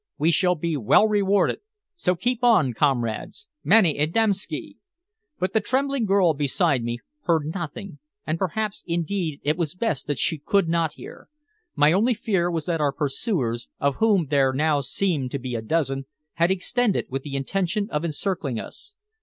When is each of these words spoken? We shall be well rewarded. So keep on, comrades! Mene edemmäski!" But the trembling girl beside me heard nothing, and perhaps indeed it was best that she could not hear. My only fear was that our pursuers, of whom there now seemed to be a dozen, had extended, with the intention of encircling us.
We 0.17 0.31
shall 0.31 0.55
be 0.55 0.75
well 0.75 1.07
rewarded. 1.07 1.59
So 1.95 2.15
keep 2.15 2.43
on, 2.43 2.73
comrades! 2.73 3.47
Mene 3.63 3.95
edemmäski!" 3.99 4.77
But 5.37 5.53
the 5.53 5.59
trembling 5.61 6.05
girl 6.05 6.33
beside 6.33 6.81
me 6.83 6.97
heard 7.25 7.53
nothing, 7.53 7.99
and 8.25 8.39
perhaps 8.39 8.81
indeed 8.87 9.41
it 9.43 9.57
was 9.57 9.75
best 9.75 10.07
that 10.07 10.17
she 10.17 10.39
could 10.39 10.67
not 10.67 10.93
hear. 10.93 11.27
My 11.75 11.93
only 11.93 12.15
fear 12.15 12.49
was 12.49 12.65
that 12.65 12.81
our 12.81 12.91
pursuers, 12.91 13.67
of 13.79 13.97
whom 13.97 14.25
there 14.25 14.53
now 14.53 14.81
seemed 14.81 15.29
to 15.33 15.37
be 15.37 15.53
a 15.53 15.61
dozen, 15.61 16.05
had 16.33 16.49
extended, 16.49 17.05
with 17.11 17.21
the 17.21 17.35
intention 17.35 17.87
of 17.91 18.03
encircling 18.03 18.59
us. 18.59 18.95